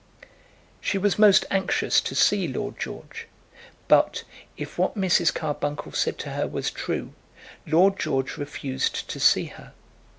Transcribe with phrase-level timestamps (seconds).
[0.79, 3.27] She was most anxious to see Lord George;
[3.87, 4.23] but,
[4.57, 5.31] if what Mrs.
[5.31, 7.13] Carbuncle said to her was true,
[7.67, 9.73] Lord George refused to see her.